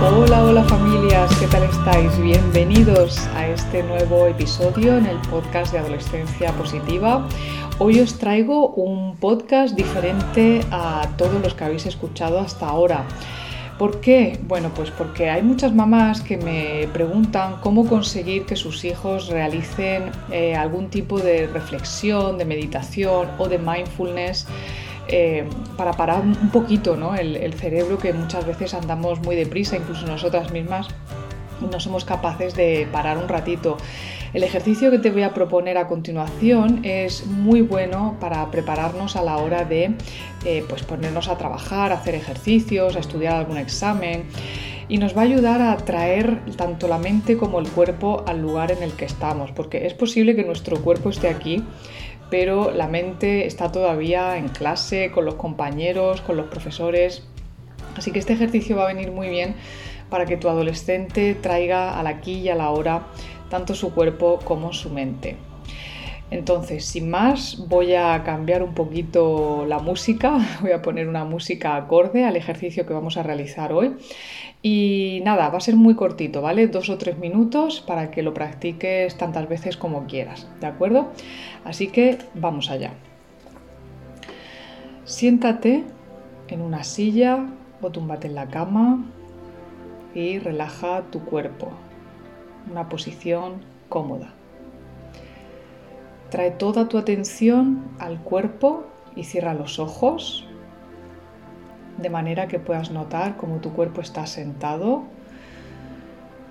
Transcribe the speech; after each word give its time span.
Hola, 0.00 0.44
hola 0.44 0.62
familias, 0.62 1.28
¿qué 1.40 1.48
tal 1.48 1.64
estáis? 1.64 2.16
Bienvenidos 2.20 3.18
a 3.34 3.48
este 3.48 3.82
nuevo 3.82 4.26
episodio 4.26 4.96
en 4.96 5.06
el 5.06 5.18
podcast 5.22 5.72
de 5.72 5.80
Adolescencia 5.80 6.52
Positiva. 6.52 7.26
Hoy 7.80 7.98
os 7.98 8.16
traigo 8.16 8.68
un 8.68 9.16
podcast 9.16 9.74
diferente 9.74 10.60
a 10.70 11.08
todos 11.16 11.42
los 11.42 11.54
que 11.54 11.64
habéis 11.64 11.86
escuchado 11.86 12.38
hasta 12.38 12.68
ahora. 12.68 13.06
¿Por 13.76 14.00
qué? 14.00 14.38
Bueno, 14.46 14.70
pues 14.72 14.92
porque 14.92 15.30
hay 15.30 15.42
muchas 15.42 15.74
mamás 15.74 16.20
que 16.20 16.36
me 16.36 16.88
preguntan 16.92 17.56
cómo 17.60 17.88
conseguir 17.88 18.46
que 18.46 18.54
sus 18.54 18.84
hijos 18.84 19.26
realicen 19.26 20.12
eh, 20.30 20.54
algún 20.54 20.90
tipo 20.90 21.18
de 21.18 21.48
reflexión, 21.48 22.38
de 22.38 22.44
meditación 22.44 23.28
o 23.36 23.48
de 23.48 23.58
mindfulness 23.58 24.46
eh, 25.08 25.48
para 25.76 25.92
parar 25.92 26.22
un 26.22 26.50
poquito 26.50 26.96
el, 27.14 27.54
cerebro 27.54 27.98
que 27.98 28.12
muchas 28.12 28.46
veces 28.46 28.74
andamos 28.74 29.20
muy 29.20 29.36
deprisa, 29.36 29.76
incluso 29.76 30.06
nosotras 30.06 30.52
mismas 30.52 30.88
no 31.60 31.80
somos 31.80 32.04
capaces 32.04 32.54
de 32.54 32.86
parar 32.92 33.18
un 33.18 33.28
ratito. 33.28 33.78
El 34.34 34.42
ejercicio 34.42 34.90
que 34.90 34.98
te 34.98 35.10
voy 35.10 35.22
a 35.22 35.32
proponer 35.32 35.78
a 35.78 35.88
continuación 35.88 36.84
es 36.84 37.26
muy 37.26 37.62
bueno 37.62 38.16
para 38.20 38.50
prepararnos 38.50 39.16
a 39.16 39.22
la 39.22 39.38
hora 39.38 39.64
de 39.64 39.94
eh, 40.44 40.64
pues 40.68 40.82
ponernos 40.82 41.28
a 41.28 41.38
trabajar, 41.38 41.90
a 41.90 41.96
hacer 41.96 42.14
ejercicios, 42.14 42.94
a 42.94 42.98
estudiar 43.00 43.34
algún 43.34 43.56
examen 43.56 44.24
y 44.88 44.98
nos 44.98 45.16
va 45.16 45.22
a 45.22 45.24
ayudar 45.24 45.62
a 45.62 45.76
traer 45.78 46.40
tanto 46.56 46.88
la 46.88 46.98
mente 46.98 47.36
como 47.36 47.58
el 47.58 47.68
cuerpo 47.68 48.24
al 48.26 48.40
lugar 48.40 48.72
en 48.72 48.82
el 48.82 48.92
que 48.92 49.04
estamos, 49.04 49.50
porque 49.52 49.86
es 49.86 49.94
posible 49.94 50.34
que 50.34 50.44
nuestro 50.44 50.80
cuerpo 50.82 51.10
esté 51.10 51.28
aquí 51.28 51.62
pero 52.30 52.70
la 52.70 52.88
mente 52.88 53.46
está 53.46 53.72
todavía 53.72 54.36
en 54.36 54.48
clase, 54.48 55.10
con 55.10 55.24
los 55.24 55.34
compañeros, 55.34 56.20
con 56.20 56.36
los 56.36 56.46
profesores. 56.46 57.22
Así 57.96 58.10
que 58.10 58.18
este 58.18 58.34
ejercicio 58.34 58.76
va 58.76 58.84
a 58.84 58.94
venir 58.94 59.10
muy 59.10 59.28
bien 59.28 59.56
para 60.10 60.26
que 60.26 60.36
tu 60.36 60.48
adolescente 60.48 61.34
traiga 61.34 61.98
al 61.98 62.06
aquí 62.06 62.34
y 62.34 62.48
a 62.48 62.54
la 62.54 62.70
hora 62.70 63.06
tanto 63.50 63.74
su 63.74 63.92
cuerpo 63.94 64.38
como 64.44 64.72
su 64.72 64.90
mente. 64.90 65.36
Entonces, 66.30 66.84
sin 66.84 67.08
más, 67.08 67.64
voy 67.68 67.94
a 67.94 68.22
cambiar 68.22 68.62
un 68.62 68.74
poquito 68.74 69.64
la 69.66 69.78
música, 69.78 70.38
voy 70.60 70.72
a 70.72 70.82
poner 70.82 71.08
una 71.08 71.24
música 71.24 71.76
acorde 71.76 72.24
al 72.24 72.36
ejercicio 72.36 72.86
que 72.86 72.92
vamos 72.92 73.16
a 73.16 73.22
realizar 73.22 73.72
hoy. 73.72 73.96
Y 74.62 75.22
nada, 75.24 75.48
va 75.48 75.58
a 75.58 75.60
ser 75.60 75.76
muy 75.76 75.94
cortito, 75.94 76.42
¿vale? 76.42 76.66
Dos 76.66 76.90
o 76.90 76.98
tres 76.98 77.16
minutos 77.18 77.80
para 77.80 78.10
que 78.10 78.22
lo 78.22 78.34
practiques 78.34 79.16
tantas 79.16 79.48
veces 79.48 79.76
como 79.76 80.06
quieras, 80.06 80.48
¿de 80.60 80.66
acuerdo? 80.66 81.12
Así 81.64 81.88
que 81.88 82.18
vamos 82.34 82.70
allá. 82.70 82.92
Siéntate 85.04 85.84
en 86.48 86.60
una 86.60 86.84
silla 86.84 87.46
o 87.80 87.90
túmbate 87.90 88.26
en 88.26 88.34
la 88.34 88.48
cama 88.48 89.04
y 90.14 90.38
relaja 90.38 91.04
tu 91.10 91.24
cuerpo. 91.24 91.70
Una 92.70 92.88
posición 92.90 93.62
cómoda. 93.88 94.34
Trae 96.30 96.50
toda 96.50 96.88
tu 96.88 96.98
atención 96.98 97.84
al 97.98 98.18
cuerpo 98.20 98.84
y 99.16 99.24
cierra 99.24 99.54
los 99.54 99.78
ojos 99.78 100.46
de 101.96 102.10
manera 102.10 102.48
que 102.48 102.58
puedas 102.58 102.90
notar 102.90 103.38
cómo 103.38 103.56
tu 103.56 103.72
cuerpo 103.72 104.02
está 104.02 104.26
sentado. 104.26 105.04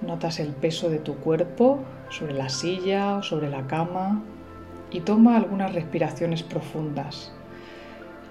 Notas 0.02 0.40
el 0.40 0.50
peso 0.50 0.90
de 0.90 0.98
tu 0.98 1.18
cuerpo 1.18 1.80
sobre 2.10 2.34
la 2.34 2.50
silla 2.50 3.18
o 3.18 3.24
sobre 3.24 3.50
la 3.50 3.68
cama 3.68 4.24
y 4.90 5.02
toma 5.02 5.38
algunas 5.38 5.74
respiraciones 5.76 6.42
profundas. 6.42 7.32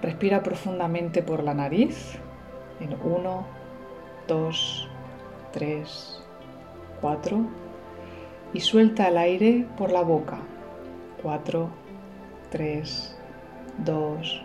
Respira 0.01 0.43
profundamente 0.43 1.23
por 1.23 1.43
la 1.43 1.53
nariz 1.53 2.19
en 2.81 2.93
1, 3.01 3.45
2, 4.27 4.89
3, 5.53 6.23
4 6.99 7.37
y 8.53 8.59
suelta 8.59 9.07
el 9.07 9.17
aire 9.17 9.65
por 9.77 9.91
la 9.91 10.01
boca 10.01 10.39
4, 11.21 11.69
3, 12.51 13.17
2, 13.85 14.41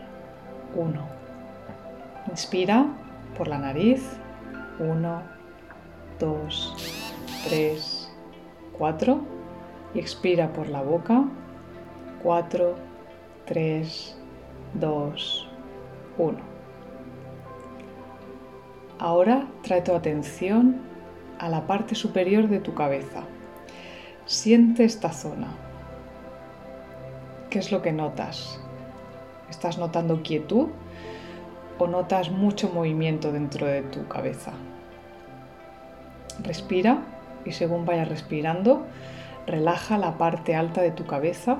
1. 0.75 1.06
Inspira 2.31 2.87
por 3.37 3.49
la 3.49 3.59
nariz. 3.59 4.16
1, 4.78 5.22
2, 6.19 6.75
3, 7.49 8.12
4. 8.78 9.21
Y 9.94 9.99
expira 9.99 10.53
por 10.53 10.69
la 10.69 10.83
boca. 10.83 11.25
4, 12.22 12.75
3, 13.47 14.19
2, 14.75 15.49
1. 16.19 16.39
Ahora 18.99 19.47
trae 19.62 19.83
tu 19.83 19.94
atención 19.94 20.81
a 21.39 21.49
la 21.49 21.66
parte 21.66 21.94
superior 21.94 22.49
de 22.49 22.60
tu 22.60 22.75
cabeza. 22.75 23.25
Siente 24.27 24.84
esta 24.84 25.12
zona. 25.12 25.49
¿Qué 27.52 27.58
es 27.58 27.70
lo 27.70 27.82
que 27.82 27.92
notas? 27.92 28.58
¿Estás 29.50 29.76
notando 29.76 30.22
quietud 30.22 30.68
o 31.78 31.86
notas 31.86 32.30
mucho 32.30 32.70
movimiento 32.70 33.30
dentro 33.30 33.66
de 33.66 33.82
tu 33.82 34.08
cabeza? 34.08 34.52
Respira 36.42 37.02
y 37.44 37.52
según 37.52 37.84
vayas 37.84 38.08
respirando, 38.08 38.86
relaja 39.46 39.98
la 39.98 40.16
parte 40.16 40.54
alta 40.54 40.80
de 40.80 40.92
tu 40.92 41.04
cabeza. 41.04 41.58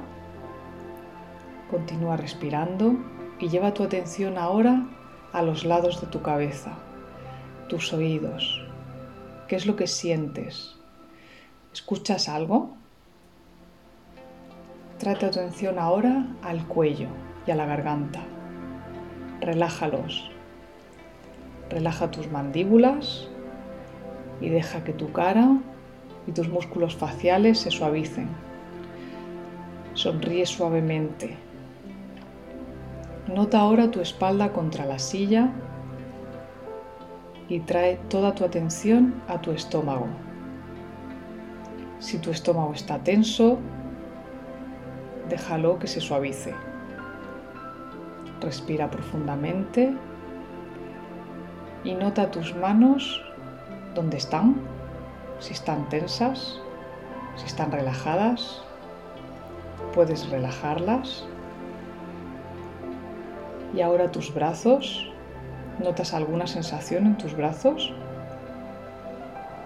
Continúa 1.70 2.16
respirando 2.16 2.94
y 3.38 3.50
lleva 3.50 3.75
tu 3.75 3.82
atención 3.82 4.38
ahora 4.38 4.86
a 5.34 5.42
los 5.42 5.66
lados 5.66 6.00
de 6.00 6.06
tu 6.06 6.22
cabeza, 6.22 6.72
tus 7.69 7.92
oídos. 7.92 8.66
¿Qué 9.47 9.56
es 9.56 9.66
lo 9.66 9.76
que 9.76 9.86
sientes? 9.86 10.75
¿Escuchas 11.70 12.31
algo? 12.31 12.81
Trae 15.02 15.14
atención 15.14 15.80
ahora 15.80 16.28
al 16.44 16.64
cuello 16.68 17.08
y 17.44 17.50
a 17.50 17.56
la 17.56 17.66
garganta. 17.66 18.20
Relájalos. 19.40 20.30
Relaja 21.68 22.12
tus 22.12 22.30
mandíbulas 22.30 23.26
y 24.40 24.48
deja 24.48 24.84
que 24.84 24.92
tu 24.92 25.10
cara 25.10 25.58
y 26.28 26.30
tus 26.30 26.48
músculos 26.48 26.94
faciales 26.94 27.58
se 27.58 27.72
suavicen. 27.72 28.28
Sonríe 29.94 30.46
suavemente. 30.46 31.36
Nota 33.26 33.58
ahora 33.58 33.90
tu 33.90 34.00
espalda 34.00 34.52
contra 34.52 34.86
la 34.86 35.00
silla 35.00 35.50
y 37.48 37.58
trae 37.58 37.96
toda 38.08 38.36
tu 38.36 38.44
atención 38.44 39.20
a 39.26 39.40
tu 39.40 39.50
estómago. 39.50 40.06
Si 41.98 42.19
tu 42.19 42.30
estómago 42.30 42.72
está 42.72 43.00
tenso, 43.00 43.58
déjalo 45.28 45.78
que 45.78 45.87
se 45.87 46.00
suavice. 46.00 46.55
Respira 48.41 48.91
profundamente 48.91 49.94
y 51.84 51.94
nota 51.94 52.31
tus 52.31 52.55
manos 52.56 53.22
dónde 53.94 54.16
están, 54.16 54.56
si 55.38 55.52
están 55.52 55.88
tensas, 55.88 56.61
si 57.37 57.46
están 57.46 57.73
relajadas. 57.73 58.62
Puedes 59.94 60.29
relajarlas. 60.31 61.25
Y 63.75 63.81
ahora 63.81 64.11
tus 64.11 64.32
brazos. 64.32 65.08
¿Notas 65.79 66.12
alguna 66.12 66.46
sensación 66.46 67.06
en 67.06 67.17
tus 67.17 67.35
brazos? 67.35 67.93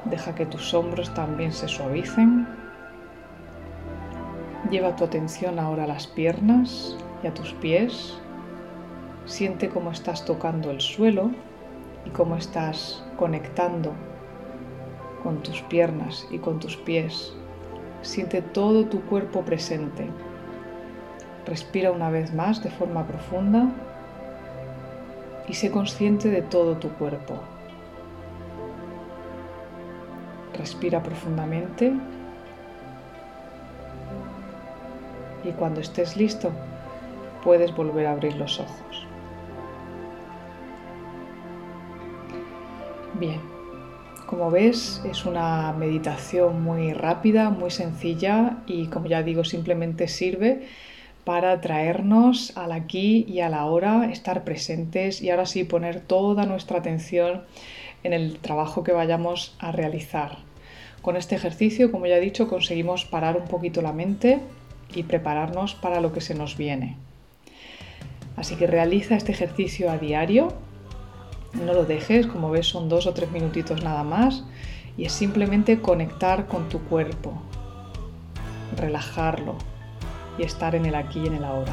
Deja 0.05 0.35
que 0.35 0.47
tus 0.47 0.73
hombros 0.73 1.13
también 1.15 1.53
se 1.53 1.67
suavicen. 1.67 2.47
Lleva 4.71 4.97
tu 4.97 5.05
atención 5.05 5.61
ahora 5.61 5.85
a 5.85 5.87
las 5.87 6.09
piernas 6.09 6.97
y 7.23 7.29
a 7.29 7.35
tus 7.35 7.53
pies. 7.55 8.19
Siente 9.25 9.69
cómo 9.69 9.93
estás 9.93 10.25
tocando 10.25 10.73
el 10.73 10.81
suelo 10.81 11.31
y 12.05 12.11
cómo 12.11 12.37
estás 12.37 13.05
conectando 13.17 13.93
con 15.23 15.41
tus 15.43 15.63
piernas 15.63 16.27
y 16.33 16.39
con 16.39 16.59
tus 16.59 16.77
pies. 16.77 17.33
Siente 18.03 18.43
todo 18.43 18.87
tu 18.87 19.03
cuerpo 19.03 19.43
presente. 19.43 20.09
Respira 21.47 21.93
una 21.93 22.11
vez 22.11 22.35
más 22.35 22.63
de 22.65 22.71
forma 22.71 23.07
profunda 23.07 23.69
y 25.47 25.55
sé 25.55 25.71
consciente 25.71 26.29
de 26.29 26.43
todo 26.43 26.77
tu 26.77 26.89
cuerpo. 26.95 27.35
Respira 30.59 31.05
profundamente 31.05 31.93
y 35.47 35.53
cuando 35.53 35.81
estés 35.81 36.17
listo 36.17 36.51
puedes 37.43 37.75
volver 37.75 38.07
a 38.07 38.13
abrir 38.13 38.35
los 38.37 38.59
ojos. 38.59 39.07
Bien, 43.15 43.41
como 44.27 44.51
ves 44.51 45.01
es 45.09 45.25
una 45.25 45.73
meditación 45.73 46.63
muy 46.63 46.93
rápida, 46.93 47.51
muy 47.51 47.71
sencilla 47.71 48.59
y 48.67 48.89
como 48.89 49.07
ya 49.07 49.23
digo 49.23 49.45
simplemente 49.45 50.09
sirve 50.09 50.67
para 51.25 51.61
traernos 51.61 52.57
al 52.57 52.73
aquí 52.73 53.25
y 53.29 53.41
a 53.41 53.49
la 53.49 53.65
hora, 53.65 54.11
estar 54.13 54.45
presentes 54.45 55.23
y 55.23 55.31
ahora 55.31 55.47
sí 55.47 55.65
poner 55.65 56.01
toda 56.01 56.47
nuestra 56.47 56.79
atención 56.79 57.43
en 58.05 58.13
el 58.13 58.39
trabajo 58.39 58.85
que 58.85 58.93
vayamos 58.93 59.57
a 59.59 59.73
realizar. 59.73 60.39
Con 61.03 61.17
este 61.17 61.35
ejercicio, 61.35 61.91
como 61.91 62.07
ya 62.07 62.17
he 62.17 62.21
dicho, 62.21 62.49
conseguimos 62.49 63.05
parar 63.05 63.37
un 63.37 63.49
poquito 63.49 63.83
la 63.83 63.93
mente 63.93 64.41
y 64.97 65.05
prepararnos 65.05 65.75
para 65.75 66.01
lo 66.01 66.13
que 66.13 66.21
se 66.21 66.35
nos 66.35 66.57
viene. 66.57 66.97
Así 68.37 68.57
que 68.57 68.67
realiza 68.67 69.15
este 69.15 69.33
ejercicio 69.33 69.91
a 69.91 69.99
diario, 69.99 70.49
no 71.55 71.73
lo 71.73 71.85
dejes, 71.85 72.27
como 72.27 72.51
ves 72.51 72.67
son 72.67 72.89
dos 72.89 73.07
o 73.07 73.15
tres 73.15 73.31
minutitos 73.31 73.85
nada 73.85 74.03
más, 74.03 74.45
y 74.97 75.05
es 75.05 75.13
simplemente 75.13 75.81
conectar 75.81 76.47
con 76.47 76.69
tu 76.69 76.81
cuerpo, 76.81 77.33
relajarlo 78.77 79.57
y 80.39 80.43
estar 80.43 80.75
en 80.75 80.87
el 80.87 80.95
aquí 80.95 81.21
y 81.21 81.27
en 81.29 81.35
el 81.35 81.45
ahora. 81.45 81.73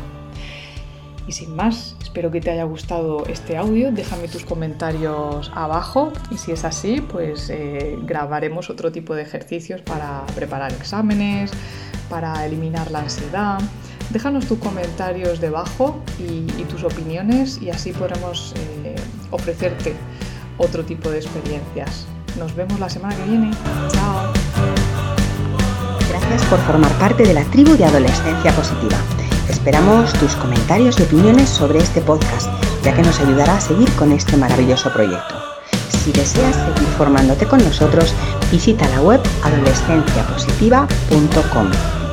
Y 1.27 1.31
sin 1.31 1.55
más, 1.55 1.95
espero 2.01 2.31
que 2.31 2.41
te 2.41 2.51
haya 2.51 2.65
gustado 2.65 3.25
este 3.27 3.55
audio. 3.55 3.91
Déjame 3.91 4.27
tus 4.27 4.43
comentarios 4.43 5.51
abajo 5.55 6.11
y 6.31 6.37
si 6.37 6.51
es 6.51 6.65
así, 6.65 6.99
pues 6.99 7.49
eh, 7.49 7.97
grabaremos 8.03 8.69
otro 8.69 8.91
tipo 8.91 9.15
de 9.15 9.21
ejercicios 9.21 9.81
para 9.81 10.25
preparar 10.35 10.73
exámenes, 10.73 11.51
para 12.13 12.45
eliminar 12.45 12.91
la 12.91 12.99
ansiedad. 12.99 13.59
Déjanos 14.11 14.45
tus 14.45 14.59
comentarios 14.59 15.41
debajo 15.41 15.99
y, 16.19 16.45
tus 16.65 16.83
opiniones 16.83 17.59
y 17.59 17.71
así 17.71 17.91
podremos 17.91 18.53
eh, 18.83 18.93
ofrecerte 19.31 19.95
otro 20.59 20.85
tipo 20.85 21.09
de 21.09 21.17
experiencias. 21.17 22.05
Nos 22.37 22.55
vemos 22.55 22.79
la 22.79 22.87
semana 22.87 23.15
que 23.15 23.23
viene. 23.23 23.49
Chao. 23.91 24.31
Gracias 26.07 26.45
por 26.45 26.59
formar 26.59 26.91
parte 26.99 27.23
de 27.23 27.33
la 27.33 27.43
tribu 27.45 27.75
de 27.75 27.85
Adolescencia 27.85 28.51
Positiva. 28.51 28.97
Esperamos 29.49 30.13
tus 30.13 30.35
comentarios 30.35 30.99
y 30.99 31.03
opiniones 31.03 31.49
sobre 31.49 31.79
este 31.79 32.01
podcast, 32.01 32.47
ya 32.83 32.93
que 32.93 33.01
nos 33.01 33.19
ayudará 33.21 33.57
a 33.57 33.61
seguir 33.61 33.91
con 33.93 34.11
este 34.11 34.37
maravilloso 34.37 34.93
proyecto. 34.93 35.33
Si 35.89 36.11
deseas 36.11 36.55
seguir 36.55 36.89
formándote 36.95 37.47
con 37.47 37.57
nosotros, 37.63 38.13
visita 38.51 38.87
la 38.89 39.01
web 39.01 39.19
adolescenciapositiva.com. 39.43 42.02